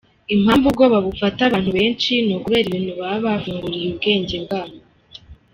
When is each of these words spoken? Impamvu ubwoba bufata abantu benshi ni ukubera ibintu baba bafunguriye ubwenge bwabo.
Impamvu 0.35 0.65
ubwoba 0.71 0.97
bufata 1.07 1.41
abantu 1.45 1.71
benshi 1.77 2.11
ni 2.25 2.33
ukubera 2.37 2.65
ibintu 2.67 2.93
baba 3.01 3.19
bafunguriye 3.33 3.85
ubwenge 3.91 4.35
bwabo. 4.43 4.77